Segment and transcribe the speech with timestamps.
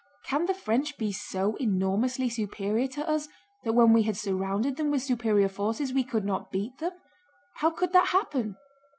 [0.25, 3.27] Can the French be so enormously superior to us
[3.63, 6.93] that when we had surrounded them with superior forces we could not beat them?
[7.57, 8.55] How could that happen?